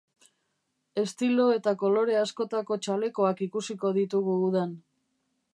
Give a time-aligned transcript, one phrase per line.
[1.01, 4.77] Estilo eta kolore askotako txalekoak ikusiko ditugu udan.